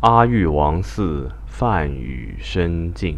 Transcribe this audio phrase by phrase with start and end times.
[0.00, 3.16] 阿育王寺梵语深静，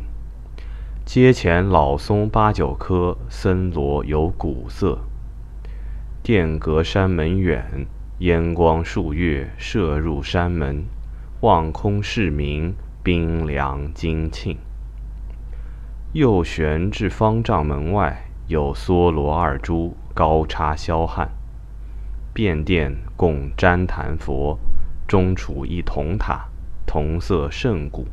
[1.05, 5.01] 阶前老松八九棵，森罗有古色。
[6.23, 7.85] 殿阁山门远，
[8.21, 10.85] 烟光数月射入山门，
[11.41, 14.57] 望空视明，冰凉精庆。
[16.13, 21.29] 右旋至方丈门外，有梭罗二珠，高插霄汉。
[22.33, 24.57] 遍殿供旃檀佛，
[25.09, 26.47] 中处一铜塔。
[26.89, 28.07] 铜色甚古，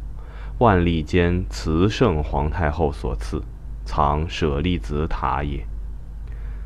[0.58, 3.42] 万历间慈圣皇太后所赐，
[3.86, 5.66] 藏舍利子塔也。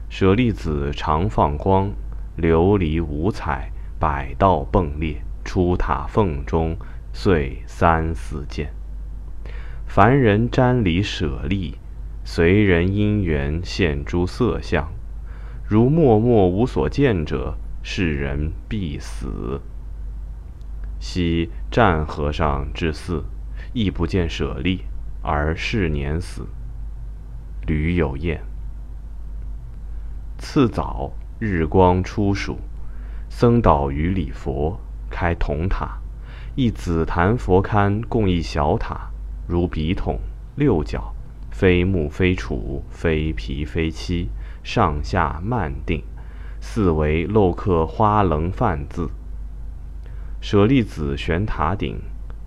[0.10, 1.92] 舍利子常放光，
[2.36, 6.76] 琉璃五彩，百道迸裂，出塔缝中，
[7.14, 8.74] 碎三四件。
[9.86, 11.76] 凡人瞻礼舍利，
[12.24, 14.92] 随人因缘现诸色相，
[15.64, 19.62] 如默默无所见者，是人必死。
[21.00, 23.24] 昔湛和尚至寺，
[23.74, 24.84] 亦不见舍利，
[25.22, 26.46] 而是年死。
[27.66, 28.42] 吕有彦。
[30.38, 32.58] 次早，日光初曙，
[33.30, 36.00] 僧导于礼佛，开铜塔，
[36.56, 39.10] 一紫檀佛龛共一小塔，
[39.48, 40.20] 如笔筒，
[40.56, 41.14] 六角，
[41.50, 44.30] 非木非杵，非皮非漆，
[44.64, 46.04] 上下漫定，
[46.60, 49.10] 四围镂刻花棱梵字。
[50.42, 52.00] 舍利子悬塔顶，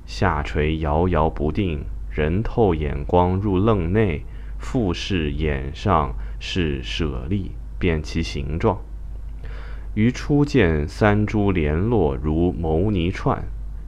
[0.07, 4.25] 下垂摇摇不定，人透眼光入楞内，
[4.59, 8.79] 复视眼上是舍利，辨其形状。
[9.95, 13.45] 于初见三珠联络如牟尼串，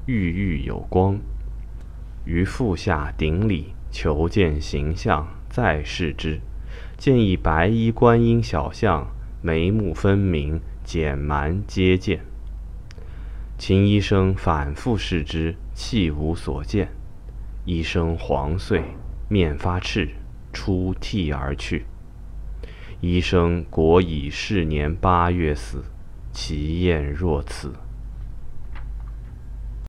[0.07, 1.19] 郁郁有光。
[2.27, 6.41] 于复下顶礼求见形象，再视之，
[6.99, 9.07] 见一白衣观音小像，
[9.41, 12.34] 眉目分明，简蛮皆见。
[13.67, 16.87] 秦医生反复视之，气无所见。
[17.65, 18.83] 医生黄遂，
[19.27, 20.11] 面发赤，
[20.53, 21.87] 出涕而去。
[23.01, 25.83] 医生果以是年八月死，
[26.31, 27.73] 其验若此。